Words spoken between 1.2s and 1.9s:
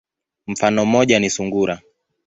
sungura.